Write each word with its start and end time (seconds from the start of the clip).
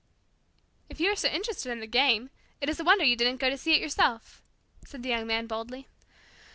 "If 0.89 0.99
you 0.99 1.11
are 1.11 1.15
so 1.15 1.27
interested 1.27 1.71
in 1.71 1.79
the 1.79 1.85
game, 1.85 2.31
it 2.59 2.69
is 2.69 2.79
a 2.79 2.83
wonder 2.83 3.03
you 3.05 3.15
didn't 3.15 3.37
go 3.39 3.51
to 3.51 3.55
see 3.57 3.75
it 3.75 3.81
yourself," 3.83 4.41
said 4.83 5.03
the 5.03 5.09
Young 5.09 5.27
Man 5.27 5.45
boldly. 5.45 5.87